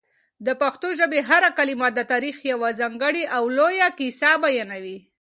د 0.45 0.47
پښتو 0.61 0.87
ژبې 0.99 1.19
هره 1.29 1.49
کلمه 1.57 1.87
د 1.93 1.99
تاریخ 2.11 2.37
یوه 2.51 2.69
ځانګړې 2.79 3.23
او 3.35 3.43
لویه 3.57 3.87
کیسه 3.99 4.29
بیانوي. 4.43 4.97